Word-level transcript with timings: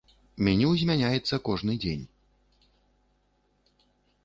Меню 0.45 0.69
змяняецца 0.83 1.39
кожны 1.51 1.77
дзень. 1.85 2.05